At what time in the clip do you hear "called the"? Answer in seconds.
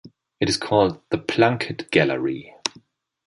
0.57-1.19